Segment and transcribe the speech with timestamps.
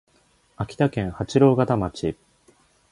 [0.55, 2.15] 秋田県八郎潟町